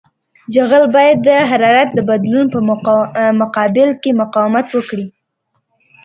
جغل 0.53 0.83
باید 0.95 1.17
د 1.27 1.29
حرارت 1.49 1.89
د 1.93 1.99
بدلون 2.09 2.45
په 2.53 2.59
مقابل 3.41 3.89
کې 4.01 4.17
مقاومت 4.21 4.67
وکړي 4.71 5.07